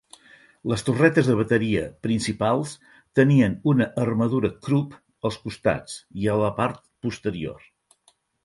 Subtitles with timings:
[0.71, 2.73] Les torretes de bateria principals
[3.21, 4.97] tenien una armadura Krupp
[5.31, 7.65] als costats i a la part posterior.